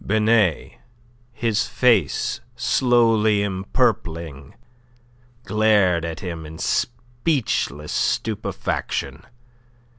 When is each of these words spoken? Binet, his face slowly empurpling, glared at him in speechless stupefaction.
Binet, 0.03 0.79
his 1.31 1.67
face 1.67 2.41
slowly 2.55 3.43
empurpling, 3.43 4.55
glared 5.45 6.03
at 6.05 6.21
him 6.21 6.43
in 6.43 6.57
speechless 6.57 7.91
stupefaction. 7.91 9.23